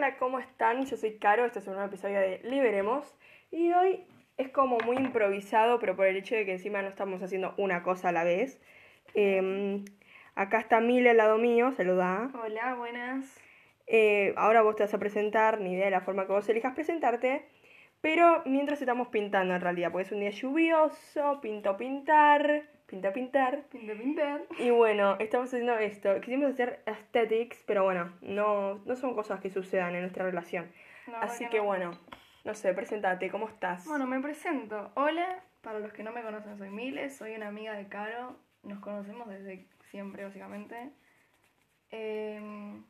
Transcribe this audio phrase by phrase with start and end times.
[0.00, 0.86] hola, ¿cómo están?
[0.86, 3.14] Yo soy Caro, este es un nuevo episodio de Liberemos
[3.50, 4.06] y hoy
[4.38, 7.82] es como muy improvisado, pero por el hecho de que encima no estamos haciendo una
[7.82, 8.62] cosa a la vez.
[9.12, 9.84] Em,
[10.34, 12.30] acá está Mile al lado mío, saluda.
[12.42, 13.38] Hola, buenas.
[13.86, 16.74] Eh, ahora vos te vas a presentar, ni idea de la forma que vos elijas
[16.74, 17.44] presentarte,
[18.00, 23.62] pero mientras estamos pintando en realidad, porque es un día lluvioso, pinto pintar, pinta pintar.
[23.70, 24.42] Pinta pintar.
[24.58, 26.20] Y bueno, estamos haciendo esto.
[26.20, 30.70] Quisimos hacer aesthetics, pero bueno, no, no son cosas que sucedan en nuestra relación.
[31.20, 31.64] Así que que no.
[31.64, 31.92] bueno,
[32.44, 33.86] no sé, presentate, ¿cómo estás?
[33.86, 34.90] Bueno, me presento.
[34.94, 38.36] Hola, para los que no me conocen, soy Miles, soy una amiga de Caro.
[38.64, 40.90] Nos conocemos desde siempre, básicamente.
[41.90, 42.84] Em,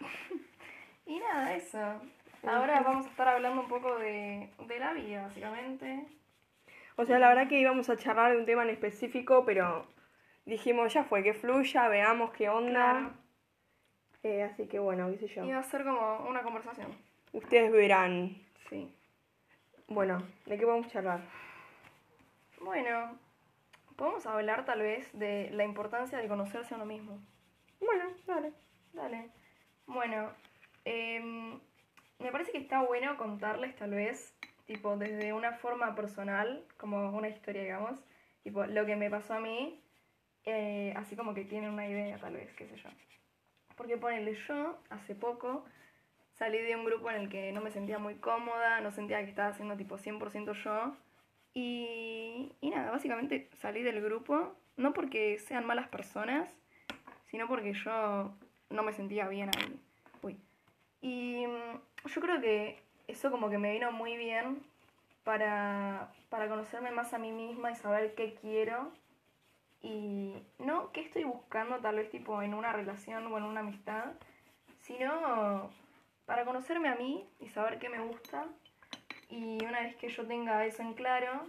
[1.06, 2.00] y nada, eso.
[2.42, 6.06] Ahora vamos a estar hablando un poco de, de la vida, básicamente.
[6.96, 9.86] O sea, la verdad que íbamos a charlar de un tema en específico, pero
[10.44, 12.90] dijimos, ya fue, que fluya, veamos qué onda.
[12.92, 13.14] Claro.
[14.22, 15.46] Eh, así que bueno, qué sé yo.
[15.46, 16.96] Va a ser como una conversación.
[17.32, 18.36] Ustedes verán.
[18.70, 18.90] Sí.
[19.88, 21.20] Bueno, ¿de qué vamos a charlar?
[22.60, 23.18] Bueno,
[23.96, 27.18] podemos hablar tal vez de la importancia de conocerse a uno mismo.
[27.80, 28.52] Bueno, dale.
[28.94, 29.30] Dale.
[29.86, 30.30] Bueno,
[30.84, 31.60] em,
[32.18, 34.34] me parece que está bueno contarles tal vez,
[34.66, 37.98] tipo, desde una forma personal, como una historia, digamos,
[38.42, 39.80] tipo, lo que me pasó a mí,
[40.44, 42.88] eh, así como que tienen una idea tal vez, qué sé yo.
[43.76, 45.64] Porque ponele yo, hace poco,
[46.34, 49.30] salí de un grupo en el que no me sentía muy cómoda, no sentía que
[49.30, 50.96] estaba haciendo tipo 100% yo.
[51.54, 56.52] Y, y nada, básicamente salí del grupo, no porque sean malas personas,
[57.26, 58.34] sino porque yo
[58.70, 59.80] no me sentía bien ahí.
[60.22, 60.38] Uy.
[61.00, 64.62] Y mm, yo creo que eso como que me vino muy bien
[65.24, 68.92] para, para conocerme más a mí misma y saber qué quiero
[69.82, 74.12] y no qué estoy buscando tal vez tipo en una relación o en una amistad,
[74.80, 75.70] sino
[76.26, 78.46] para conocerme a mí y saber qué me gusta
[79.28, 81.46] y una vez que yo tenga eso en claro,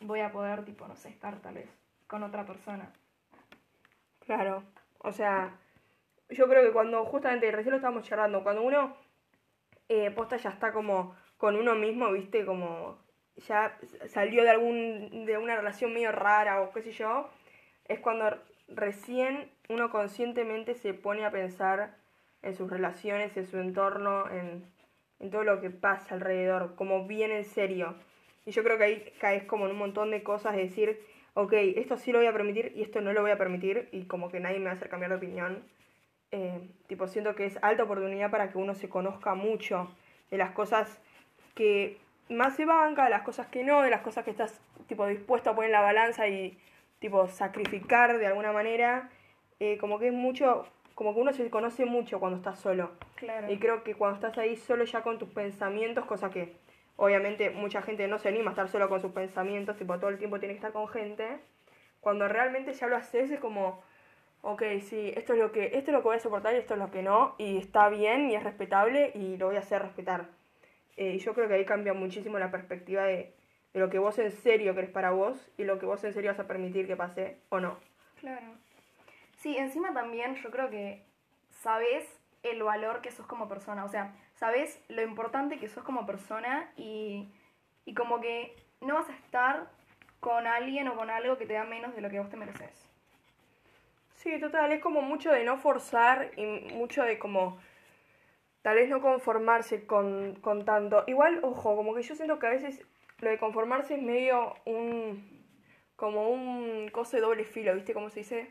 [0.00, 1.68] voy a poder tipo, no sé, estar tal vez
[2.06, 2.92] con otra persona.
[4.20, 4.62] Claro.
[4.98, 5.56] O sea,
[6.30, 8.96] yo creo que cuando, justamente, recién lo estábamos charlando, cuando uno
[9.88, 12.98] eh, posta ya está como con uno mismo, viste, como
[13.36, 17.28] ya salió de algún de una relación medio rara o qué sé yo,
[17.86, 18.38] es cuando
[18.68, 21.96] recién uno conscientemente se pone a pensar
[22.42, 24.64] en sus relaciones, en su entorno, en,
[25.20, 27.94] en todo lo que pasa alrededor, como bien en serio.
[28.44, 31.00] Y yo creo que ahí caes como en un montón de cosas de decir,
[31.34, 34.04] ok, esto sí lo voy a permitir y esto no lo voy a permitir y
[34.04, 35.62] como que nadie me va a hacer cambiar de opinión.
[36.32, 39.94] Eh, tipo, siento que es alta oportunidad para que uno se conozca mucho
[40.30, 40.98] de las cosas
[41.54, 41.98] que
[42.30, 45.50] más se banca, de las cosas que no, de las cosas que estás tipo dispuesto
[45.50, 46.58] a poner en la balanza y
[46.98, 49.10] tipo sacrificar de alguna manera.
[49.60, 52.92] Eh, como que es mucho, como que uno se conoce mucho cuando está solo.
[53.16, 53.52] Claro.
[53.52, 56.56] Y creo que cuando estás ahí solo ya con tus pensamientos, cosa que
[56.96, 60.18] obviamente mucha gente no se anima a estar solo con sus pensamientos, tipo todo el
[60.18, 61.40] tiempo tiene que estar con gente.
[62.00, 63.82] Cuando realmente ya lo haces es como,
[64.42, 66.74] ok, sí, esto es lo que, esto es lo que voy a soportar y esto
[66.74, 69.82] es lo que no, y está bien y es respetable y lo voy a hacer
[69.82, 70.26] respetar.
[70.96, 73.34] Eh, y yo creo que ahí cambia muchísimo la perspectiva de,
[73.72, 76.30] de lo que vos en serio querés para vos y lo que vos en serio
[76.30, 77.78] vas a permitir que pase o no.
[78.20, 78.46] Claro.
[79.38, 81.02] Sí, encima también yo creo que
[81.50, 82.04] sabes
[82.42, 86.72] el valor que sos como persona, o sea, sabes lo importante que sos como persona
[86.76, 87.28] y,
[87.84, 89.70] y como que no vas a estar
[90.20, 92.91] con alguien o con algo que te da menos de lo que vos te mereces.
[94.22, 96.44] Sí, total, es como mucho de no forzar y
[96.74, 97.58] mucho de como
[98.62, 101.04] tal vez no conformarse con, con tanto.
[101.06, 102.82] Igual, ojo, como que yo siento que a veces
[103.18, 105.42] lo de conformarse es medio un
[105.96, 108.50] como un coso de doble filo, ¿viste cómo se dice?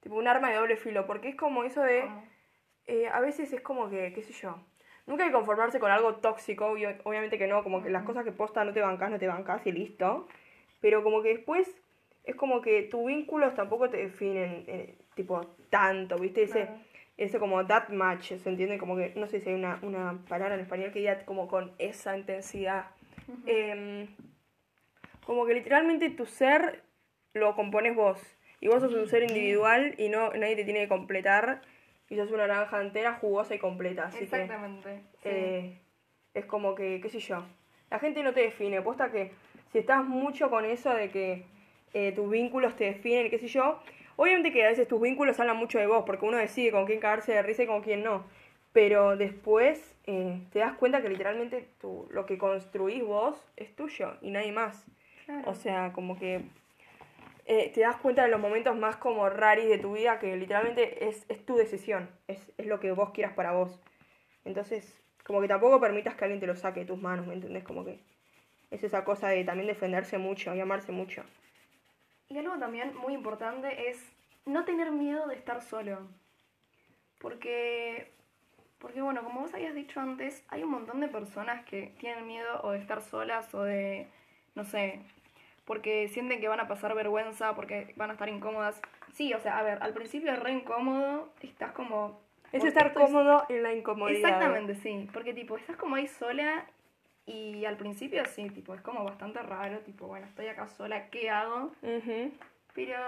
[0.00, 2.08] Tipo un arma de doble filo, porque es como eso de
[2.86, 4.56] eh, a veces es como que, qué sé yo,
[5.06, 8.24] nunca hay que conformarse con algo tóxico, obvio- obviamente que no, como que las cosas
[8.24, 10.28] que posta no te bancas, no te bancas y listo.
[10.80, 11.68] Pero como que después
[12.26, 16.42] es como que tus vínculos tampoco te definen, eh, tipo, tanto, ¿viste?
[16.42, 16.78] Ese, Claro.
[17.16, 18.76] ese como that match, ¿se entiende?
[18.78, 21.72] Como que, no sé si hay una, una palabra en español que diga como con
[21.78, 22.86] esa intensidad.
[23.46, 24.08] Em,
[25.24, 26.82] como que literalmente tu ser
[27.32, 28.20] lo compones vos.
[28.60, 31.62] Y vos sos un ser individual y no nadie te tiene que completar.
[32.08, 34.06] Y sos una naranja entera, jugosa y completa.
[34.06, 35.02] Así Exactamente.
[35.22, 35.28] que sí.
[35.28, 35.80] eh,
[36.34, 37.44] es como que, qué sé yo.
[37.90, 38.80] La gente no te define.
[38.82, 39.32] Posta que
[39.72, 41.44] si estás mucho con eso de que
[41.92, 43.80] eh, tus vínculos te definen, qué sé yo.
[44.16, 47.00] Obviamente que a veces tus vínculos hablan mucho de vos, porque uno decide con quién
[47.00, 48.24] cagarse de risa y con quién no.
[48.72, 54.16] Pero después eh, te das cuenta que literalmente tú, lo que construís vos es tuyo
[54.20, 54.84] y nadie más.
[55.24, 55.50] Claro.
[55.50, 56.42] O sea, como que
[57.46, 61.08] eh, te das cuenta de los momentos más como raris de tu vida que literalmente
[61.08, 63.80] es, es tu decisión, es, es lo que vos quieras para vos.
[64.44, 67.64] Entonces, como que tampoco permitas que alguien te lo saque de tus manos, ¿me entendés?
[67.64, 67.98] Como que
[68.70, 71.22] es esa cosa de también defenderse mucho y amarse mucho.
[72.28, 73.98] Y algo también muy importante es
[74.44, 76.00] no tener miedo de estar solo.
[77.20, 78.12] Porque,
[78.78, 82.60] porque bueno, como vos habías dicho antes, hay un montón de personas que tienen miedo
[82.62, 84.06] o de estar solas o de,
[84.54, 85.00] no sé,
[85.64, 88.80] porque sienten que van a pasar vergüenza, porque van a estar incómodas.
[89.14, 92.20] Sí, o sea, a ver, al principio es re incómodo, estás como...
[92.52, 94.30] Es estar es- cómodo en la incomodidad.
[94.30, 95.08] Exactamente, sí.
[95.12, 96.64] Porque tipo, estás como ahí sola
[97.26, 101.28] y al principio sí, tipo, es como bastante raro, tipo, bueno, estoy acá sola, ¿qué
[101.28, 101.72] hago?
[102.72, 102.98] Pero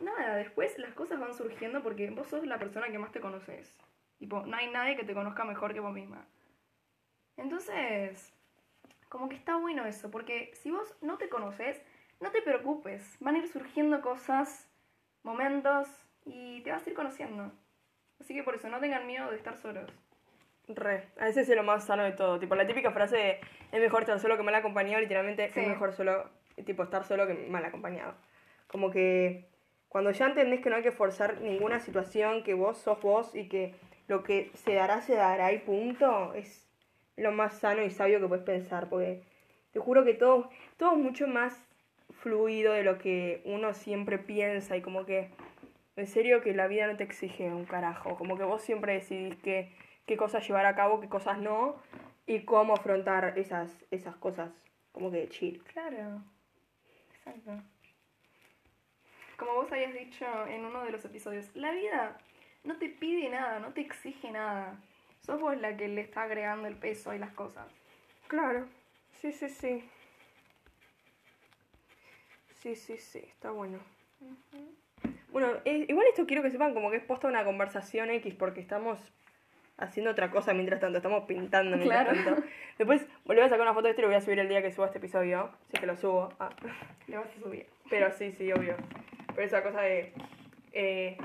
[0.00, 3.78] nada, después las cosas van surgiendo porque vos sos la persona que más te conoces.
[4.18, 6.26] Tipo, no hay nadie que te conozca mejor que vos misma.
[7.36, 8.32] Entonces,
[9.10, 11.82] como que está bueno eso, porque si vos no te conoces,
[12.20, 14.66] no te preocupes, van a ir surgiendo cosas,
[15.22, 15.88] momentos
[16.24, 17.52] y te vas a ir conociendo.
[18.18, 19.90] Así que por eso no tengan miedo de estar solos.
[20.68, 22.38] Re, a veces es lo más sano de todo.
[22.38, 23.40] Tipo, la típica frase de
[23.72, 25.60] es mejor estar solo que mal acompañado, literalmente Sí.
[25.60, 26.28] es mejor solo,
[26.64, 28.14] tipo, estar solo que mal acompañado.
[28.66, 29.48] Como que
[29.88, 33.48] cuando ya entendés que no hay que forzar ninguna situación, que vos sos vos y
[33.48, 33.74] que
[34.08, 36.68] lo que se dará, se dará y punto, es
[37.16, 38.88] lo más sano y sabio que puedes pensar.
[38.88, 39.22] Porque
[39.72, 41.56] te juro que todo, todo es mucho más
[42.10, 45.28] fluido de lo que uno siempre piensa y como que
[45.96, 49.36] en serio que la vida no te exige un carajo, como que vos siempre decidís
[49.36, 49.72] qué,
[50.06, 51.76] qué cosas llevar a cabo, qué cosas no,
[52.26, 54.50] y cómo afrontar esas, esas cosas,
[54.92, 55.62] como que chill.
[55.64, 56.22] Claro,
[57.14, 57.52] exacto.
[59.36, 62.16] Como vos habías dicho en uno de los episodios, la vida
[62.64, 64.78] no te pide nada, no te exige nada.
[65.20, 67.66] Sos vos la que le está agregando el peso y las cosas.
[68.28, 68.66] Claro,
[69.20, 69.88] sí, sí, sí.
[72.62, 73.78] Sí, sí, sí, está bueno.
[75.30, 78.60] Bueno, es- igual esto quiero que sepan como que es posta una conversación X porque
[78.60, 78.98] estamos
[79.78, 82.24] haciendo otra cosa mientras tanto, estamos pintando mientras Claro.
[82.24, 82.48] tanto.
[82.78, 84.62] Después volví a sacar una foto de esto y lo voy a subir el día
[84.62, 86.30] que suba este episodio, así que lo subo.
[86.40, 86.50] Ah.
[87.08, 87.66] Le vas a subir.
[87.90, 88.76] Pero sí, sí, obvio.
[89.34, 90.12] Pero esa cosa de.
[90.72, 91.16] eh,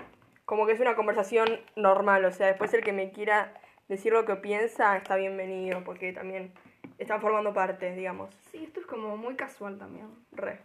[0.45, 3.53] como que es una conversación normal, o sea, después el que me quiera
[3.87, 6.51] decir lo que piensa está bienvenido, porque también
[6.97, 8.33] están formando parte, digamos.
[8.51, 10.07] Sí, esto es como muy casual también.
[10.33, 10.59] Re.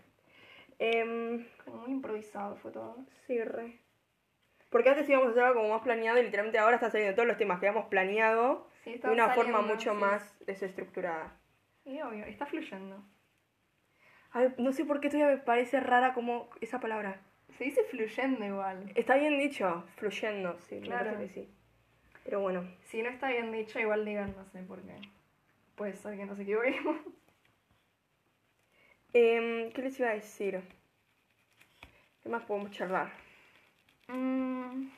[0.78, 2.96] Em, Como muy improvisado fue todo.
[3.26, 3.78] sí, re.
[4.70, 7.28] Porque antes íbamos a hacer algo como más planeado y literalmente ahora están saliendo todos
[7.28, 9.96] los temas que habíamos planeado Sí, de una forma mucho sí.
[10.00, 11.32] más desestructurada.
[11.84, 13.02] Y obvio, está fluyendo.
[14.32, 17.20] Ay, no sé por qué todavía me parece rara como esa palabra.
[17.56, 18.90] Se dice fluyendo igual.
[18.96, 21.12] Está bien dicho, fluyendo, sí, me Claro.
[21.14, 21.50] parece que sí.
[22.24, 22.68] Pero bueno.
[22.86, 24.96] Si no está bien dicho, igual digan, no sé por qué.
[25.76, 26.96] Puede ser que nos equivoquemos.
[29.12, 30.60] Em, ¿Qué les iba a decir?
[32.22, 33.10] ¿Qué más podemos charlar?
[34.08, 34.88] Mm.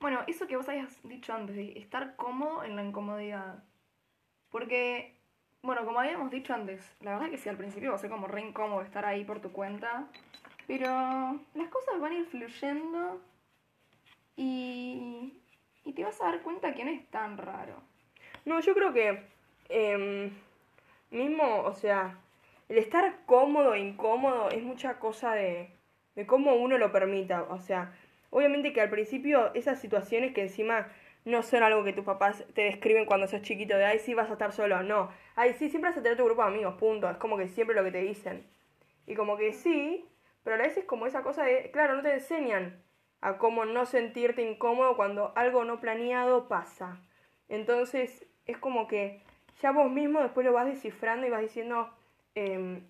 [0.00, 3.62] Bueno, eso que vos habías dicho antes, de estar cómodo en la incomodidad.
[4.50, 5.14] Porque,
[5.62, 8.26] bueno, como habíamos dicho antes, la verdad que sí, al principio va a ser como
[8.26, 10.08] re incómodo estar ahí por tu cuenta.
[10.66, 10.86] Pero
[11.54, 13.20] las cosas van a ir fluyendo
[14.36, 15.34] y,
[15.84, 17.74] y te vas a dar cuenta que no es tan raro.
[18.44, 19.22] No, yo creo que
[19.68, 20.30] em,
[21.10, 22.18] mismo, o sea,
[22.68, 25.70] el estar cómodo incómodo es mucha cosa de,
[26.20, 27.44] de cómo uno lo permita.
[27.44, 27.94] O sea,
[28.28, 30.88] obviamente que al principio esas situaciones que encima
[31.24, 34.28] no son algo que tus papás te describen cuando sos chiquito, de ay, sí vas
[34.28, 35.10] a estar solo, no.
[35.34, 37.08] Ay, sí, siempre vas a tener tu grupo de amigos, punto.
[37.08, 38.46] Es como que siempre lo que te dicen.
[39.06, 40.06] Y como que sí,
[40.44, 42.82] pero a veces es como esa cosa de, claro, no te enseñan
[43.22, 47.00] a cómo no sentirte incómodo cuando algo no planeado pasa.
[47.48, 49.22] Entonces es como que
[49.62, 51.90] ya vos mismo después lo vas descifrando y vas diciendo,
[52.34, 52.82] eh,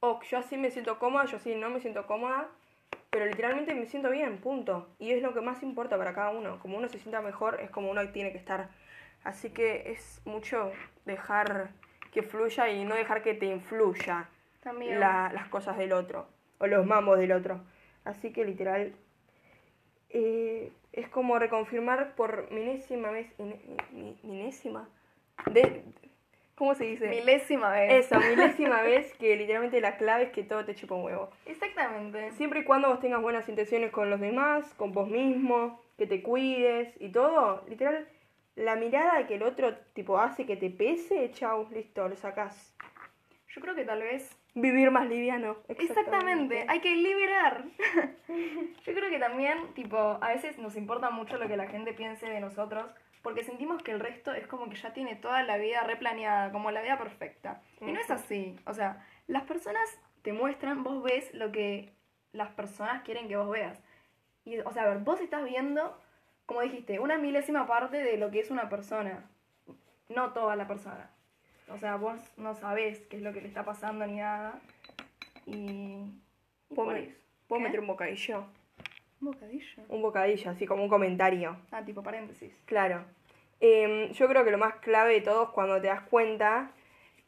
[0.00, 2.48] oh, yo así me siento cómoda, yo así no me siento cómoda,
[3.10, 4.88] pero literalmente me siento bien, punto.
[4.98, 6.58] Y es lo que más importa para cada uno.
[6.60, 8.68] Como uno se sienta mejor, es como uno tiene que estar.
[9.24, 10.70] Así que es mucho
[11.04, 11.70] dejar
[12.12, 14.28] que fluya y no dejar que te influya
[14.98, 16.26] la- las cosas del otro
[16.58, 17.60] o los mambos del otro.
[18.04, 18.94] Así que literal
[20.10, 23.60] eh, es como reconfirmar por milésima vez, ine-
[23.92, 24.88] mi- milésima,
[25.50, 25.82] de,
[26.56, 27.08] ¿cómo se dice?
[27.08, 28.06] Milésima vez.
[28.06, 31.30] Esa, milésima vez que literalmente la clave es que todo te chupa un huevo.
[31.46, 32.32] Exactamente.
[32.32, 36.22] Siempre y cuando vos tengas buenas intenciones con los demás, con vos mismo, que te
[36.22, 38.08] cuides y todo, literal,
[38.56, 42.74] la mirada que el otro tipo hace que te pese, chau, listo, lo sacás.
[43.48, 45.58] Yo creo que tal vez Vivir más liviano.
[45.68, 47.66] Exactamente, hay que liberar.
[48.86, 52.26] Yo creo que también, tipo, a veces nos importa mucho lo que la gente piense
[52.26, 52.86] de nosotros,
[53.26, 56.70] porque sentimos que el resto es como que ya tiene toda la vida replaneada, como
[56.70, 57.60] la vida perfecta.
[57.80, 58.56] Y no es así.
[58.66, 59.82] O sea, las personas
[60.22, 61.92] te muestran, vos ves lo que
[62.30, 63.82] las personas quieren que vos veas.
[64.44, 66.00] Y, o sea, a ver, vos estás viendo
[66.46, 69.24] como dijiste, una milésima parte de lo que es una persona.
[70.08, 71.10] No toda la persona.
[71.68, 74.60] O sea, vos no sabés qué es lo que le está pasando ni nada.
[75.46, 75.56] Y.
[76.70, 77.12] y ¿Puedo, me-
[77.48, 78.44] puedo meter un bocadillo?
[79.20, 79.82] Un bocadillo.
[79.88, 81.56] Un bocadillo, así como un comentario.
[81.70, 82.52] Ah, tipo paréntesis.
[82.66, 83.04] Claro.
[83.60, 86.70] Em, yo creo que lo más clave de todo es cuando te das cuenta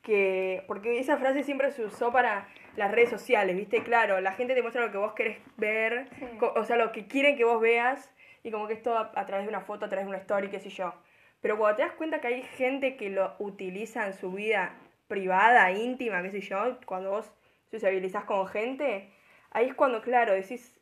[0.02, 0.64] que.
[0.66, 3.82] Porque esa frase siempre se usó para las redes sociales, ¿viste?
[3.82, 6.26] Claro, la gente te muestra lo que vos querés ver, Sí.
[6.40, 8.14] o sea, lo que quieren que vos veas,
[8.44, 10.18] y como que es todo a, a través de una foto, a través de una
[10.18, 10.94] story, qué sé yo.
[11.40, 14.74] Pero cuando te das cuenta que hay gente que lo utiliza en su vida
[15.08, 17.32] privada, íntima, qué sé yo, cuando vos
[17.70, 19.10] sociabilizás con gente,
[19.50, 20.74] ahí es cuando, claro, decís.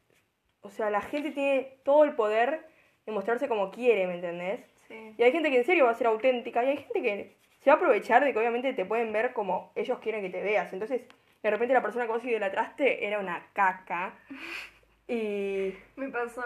[0.63, 2.67] O sea, la gente tiene todo el poder
[3.07, 4.61] de mostrarse como quiere, ¿me entendés?
[4.89, 5.15] Sí.
[5.17, 7.71] Y hay gente que en serio va a ser auténtica y hay gente que se
[7.71, 10.73] va a aprovechar de que obviamente te pueden ver como ellos quieren que te veas.
[10.73, 11.03] Entonces,
[11.43, 14.15] de repente la persona que vos idolatraste era una caca.
[15.09, 16.43] Y Me pasó.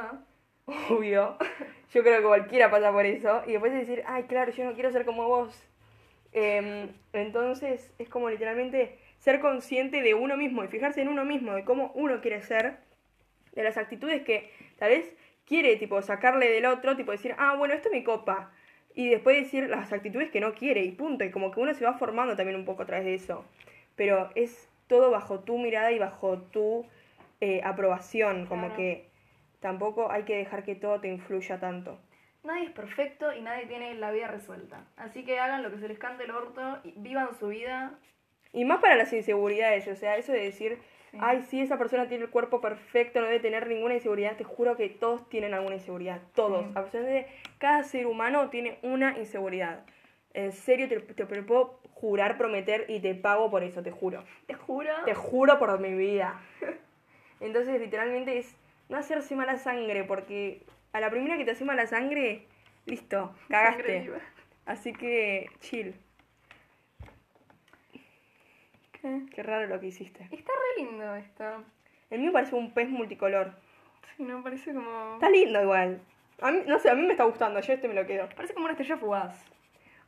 [0.91, 1.39] obvio,
[1.95, 3.43] yo creo que cualquiera pasa por eso.
[3.47, 5.67] Y después de decir, ay, claro, yo no quiero ser como vos.
[6.33, 11.55] Em, entonces, es como literalmente ser consciente de uno mismo y fijarse en uno mismo,
[11.55, 12.77] de cómo uno quiere ser,
[13.61, 15.15] de las actitudes que tal vez
[15.47, 18.53] quiere, tipo, sacarle del otro, tipo, decir, ah, bueno, esto me copa.
[18.95, 21.25] Y después decir las actitudes que no quiere y punto.
[21.25, 23.45] Y como que uno se va formando también un poco a través de eso.
[23.97, 26.87] Pero es todo bajo tu mirada y bajo tu
[27.41, 28.47] eh, aprobación.
[28.47, 29.09] Como que
[29.61, 31.99] tampoco hay que dejar que todo te influya tanto.
[32.43, 34.85] Nadie es perfecto y nadie tiene la vida resuelta.
[34.97, 37.99] Así que hagan lo que se les cante el orto y vivan su vida.
[38.53, 40.79] Y más para las inseguridades, o sea, eso de decir,
[41.11, 41.19] Sí.
[41.21, 44.77] ay, sí, esa persona tiene el cuerpo perfecto, no debe tener ninguna inseguridad, te juro
[44.77, 46.73] que todos tienen alguna inseguridad, todos, Sí.
[46.75, 47.27] absolutamente
[47.59, 49.85] cada ser humano tiene una inseguridad.
[50.35, 54.25] En serio, te, te puedo jurar, prometer y te pago por eso, te juro.
[54.47, 54.91] Te juro.
[55.05, 56.41] Te juro por mi vida.
[57.41, 58.55] Entonces, literalmente es
[58.89, 60.63] no hacerse mala sangre, porque
[60.93, 62.47] a la primera que te hace mala sangre,
[62.87, 64.11] listo, cagaste.
[64.67, 65.95] Así que, chill.
[69.01, 69.23] ¿Qué?
[69.35, 70.25] Qué raro lo que hiciste.
[70.31, 71.45] Está re lindo esto.
[72.11, 73.53] El mío parece un pez multicolor.
[74.17, 75.15] Sí, no, parece como.
[75.15, 76.01] Está lindo igual.
[76.41, 78.29] A mí, no sé, a mí me está gustando, yo este me lo quedo.
[78.35, 79.45] Parece como una estrella fugaz.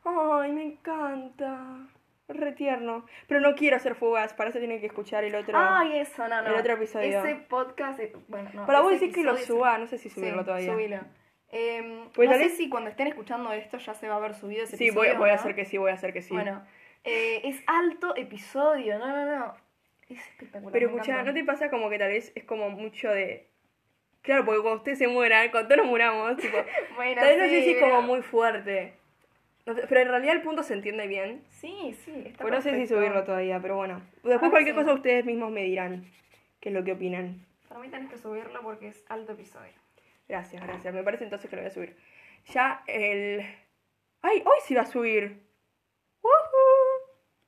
[0.04, 1.86] Ay, me encanta.
[2.28, 3.04] Re tierno.
[3.28, 5.56] Pero no quiero hacer fugaz, para eso tienen que escuchar el otro.
[5.58, 6.48] Ay, eso, no, no.
[6.48, 7.20] el otro episodio.
[7.24, 8.00] Ese podcast.
[8.00, 8.66] eh, Bueno, no.
[8.66, 10.72] para vos decís que lo suba, no sé si sí, subirlo todavía.
[10.72, 11.00] Subilo.
[11.50, 14.16] Eh, Pues no tal sé vez- si cuando estén escuchando esto ya se va a
[14.16, 15.18] haber subido ese Sí, voy, episodio.
[15.18, 15.40] voy a ¿no?
[15.40, 16.32] hacer que sí, voy a hacer que sí.
[16.32, 16.62] Bueno,
[17.04, 18.98] eh, es alto episodio.
[18.98, 19.54] No, no, no.
[20.08, 20.72] Es espectacular.
[20.72, 21.24] Pero encantó.
[21.24, 23.48] ¿no te pasa como que tal vez es como mucho de.
[24.22, 26.56] Claro, porque cuando ustedes se mueran, cuando todos nos muramos, tipo.
[26.96, 28.94] Bueno, tal vez no sé si es como muy fuerte.
[29.64, 31.42] No sé, Pero en realidad el punto se entiende bien.
[31.48, 32.24] Sí, sí.
[32.26, 34.02] Está Pues no sé si subirlo todavía, pero bueno.
[34.22, 34.80] Después Ah, cualquier sí.
[34.82, 36.04] cosa ustedes mismos me dirán
[36.60, 37.44] qué es lo que opinan.
[37.68, 39.72] Para mí tenés que subirlo porque es alto episodio.
[40.28, 40.92] Gracias, gracias.
[40.94, 41.96] Me parece entonces que lo voy a subir.
[42.52, 43.40] Ya el...
[44.22, 44.42] ¡Ay!
[44.44, 45.40] Hoy sí va a subir.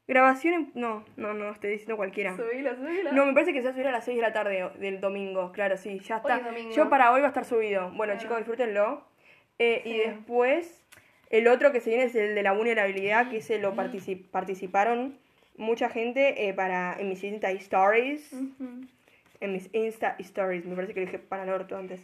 [0.07, 0.71] Grabación en...
[0.75, 2.37] No, no, no, estoy diciendo cualquiera.
[2.37, 3.13] Subilo, subilo.
[3.13, 5.01] No, me parece que se va a subir a las 6 de la tarde del
[5.01, 5.51] domingo.
[5.53, 6.43] Claro, sí, ya está.
[6.75, 7.91] Yo para hoy va a estar subido.
[7.93, 9.03] Bueno, chicos, disfrútenlo.
[9.59, 10.85] Eh, Y después,
[11.31, 15.17] el otro que se viene es el de la vulnerabilidad, que ese lo partici- participaron
[15.57, 18.31] mucha gente eh, para en mis Insta Stories.
[19.41, 22.01] En mis Insta Stories, me parece que lo dije para el orto antes.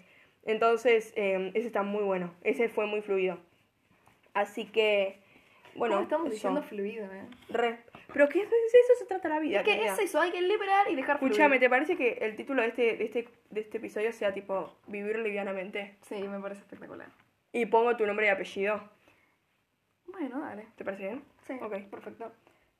[0.47, 2.33] Entonces, eh, ese está muy bueno.
[2.45, 3.39] Ese fue muy fluido.
[4.33, 5.19] Así que,
[5.75, 6.35] bueno, ¿Cómo estamos eso.
[6.35, 7.25] diciendo fluido, eh?
[7.51, 7.77] Re.
[8.13, 9.61] Pero que de eso se trata la vida.
[9.61, 11.33] Es que es eso, hay que liberar y dejar fluir.
[11.33, 14.77] Escúchame, ¿te parece que el título de este, de este, de este episodio sea tipo
[14.87, 15.97] Vivir livianamente?
[16.03, 17.09] Sí, me parece espectacular.
[17.53, 18.81] Y pongo tu nombre y apellido.
[20.07, 20.67] Bueno, dale.
[20.77, 21.25] ¿Te parece bien?
[21.47, 21.77] Sí, Ok.
[21.91, 22.33] perfecto.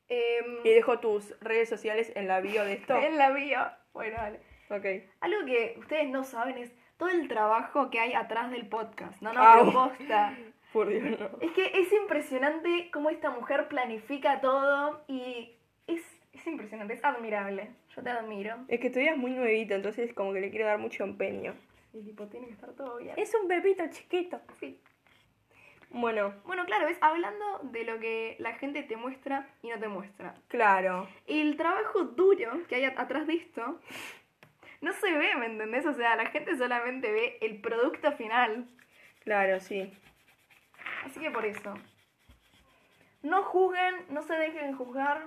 [0.09, 2.97] Em, Y dejo tus redes sociales en la bio de esto.
[2.97, 3.61] en la bio.
[3.93, 4.41] Bueno, dale.
[4.71, 5.09] Ok.
[5.21, 9.21] Algo que ustedes no saben es todo el trabajo que hay atrás del podcast.
[9.23, 10.37] No, no, pero posta.
[10.73, 11.29] Por Dios, no.
[11.41, 15.53] Es que es impresionante cómo esta mujer planifica todo y
[15.87, 16.01] es,
[16.33, 17.71] es impresionante, es admirable.
[17.97, 18.57] Yo te admiro.
[18.69, 21.55] Es que todavía es muy nuevito, entonces como que le quiero dar mucho empeño.
[21.93, 23.15] Y tipo, tiene que estar todo bien.
[23.17, 24.41] Es un bebito chiquito.
[24.61, 24.81] Sí.
[25.93, 29.89] Bueno, Bueno, claro, es hablando de lo que la gente te muestra y no te
[29.89, 30.35] muestra.
[30.47, 31.09] claro.
[31.27, 33.81] El trabajo duro que hay at- atrás de esto
[34.83, 35.85] no se ve, ¿me entendés?
[35.87, 38.67] O sea, la gente solamente ve el producto final.
[39.25, 39.93] Claro, sí.
[41.05, 41.75] Así que por eso.
[43.23, 45.27] No juzguen, no se dejen juzgar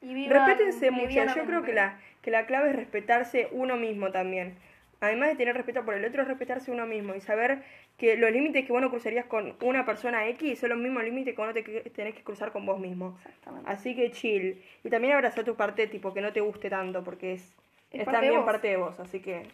[0.00, 1.24] y vivan Respétense mucho.
[1.34, 4.56] Yo creo que la, que la clave es respetarse uno mismo también.
[5.00, 7.62] Además de tener respeto por el otro, es respetarse uno mismo y saber
[7.98, 11.34] que los límites que vos no cruzarías con una persona X son los mismos límites
[11.34, 13.18] que vos no te tenés que cruzar con vos mismo.
[13.18, 13.70] Exactamente.
[13.70, 14.62] Así que chill.
[14.84, 17.54] Y también abrazar tu parte tipo que no te guste tanto porque es,
[17.90, 18.98] Es es parte de también parte de vos.
[19.00, 19.48] Así que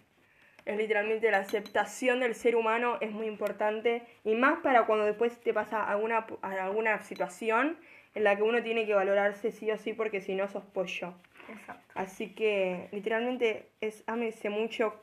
[0.64, 5.40] Es literalmente la aceptación del ser humano es muy importante y más para cuando después
[5.40, 7.78] te pasa alguna, alguna situación
[8.14, 11.14] en la que uno tiene que valorarse sí o sí porque si no sos pollo.
[11.48, 11.92] Exacto.
[11.94, 15.02] Así que literalmente es ámese mucho.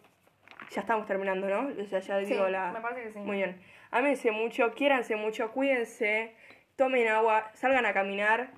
[0.72, 1.70] Ya estamos terminando, ¿no?
[1.82, 2.72] O sea, ya Sí, digo la...
[2.72, 3.20] me parece que sí.
[3.20, 3.60] Muy bien.
[3.92, 6.34] Ámense mucho, quiéranse mucho, cuídense,
[6.76, 8.52] tomen agua, salgan a caminar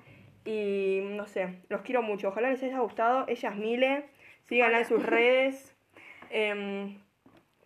[0.44, 2.28] y no sé, los quiero mucho.
[2.28, 3.24] Ojalá les haya gustado.
[3.28, 4.04] Ellas Mile,
[4.44, 5.71] síganla en sus redes.
[6.34, 6.98] Em,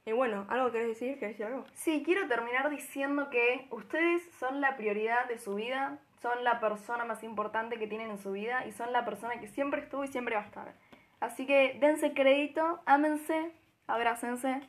[0.04, 1.20] y bueno, ¿algo querés decir?
[1.20, 1.64] ¿Querés decir algo?
[1.72, 7.04] Sí, quiero terminar diciendo que ustedes son la prioridad de su vida, son la persona
[7.04, 10.08] más importante que tienen en su vida y son la persona que siempre estuvo y
[10.08, 10.74] siempre va a estar.
[11.20, 13.52] Así que dense crédito, ámense,
[13.86, 14.60] abrácense.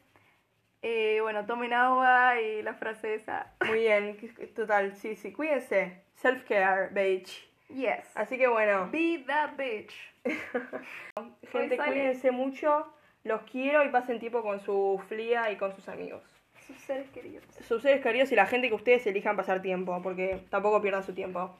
[0.83, 3.51] Eh, bueno, tomen agua y la frase esa.
[3.65, 4.15] Muy bien,
[4.55, 6.03] total, sí, sí, cuídense.
[6.21, 7.49] Self-care, beach.
[7.69, 8.15] Yes.
[8.15, 9.93] Así que bueno, Be that bitch.
[11.51, 12.93] gente, cuídense mucho.
[13.27, 16.23] Los quiero y pasen tiempo con su flia y con sus amigos.
[16.65, 17.43] Sus seres queridos.
[17.67, 21.13] sus seres queridos y la gente que ustedes elijan pasar tiempo, porque tampoco pierdan su
[21.13, 21.53] tiempo.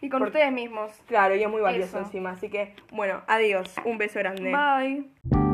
[0.00, 0.92] Y con ustedes mismos.
[1.08, 2.06] Claro, y es muy valioso Eso.
[2.06, 2.30] encima.
[2.30, 3.74] Así que, bueno, adiós.
[3.84, 4.52] Un beso grande.
[4.52, 5.47] Bye.